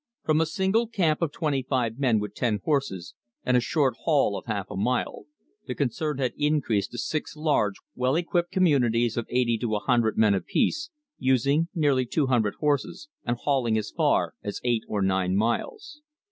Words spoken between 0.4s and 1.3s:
a single camp